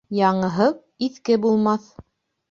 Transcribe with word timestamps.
Яңыһыҙ 0.19 0.79
иҫке 1.07 1.37
булмаҫ 1.43 1.85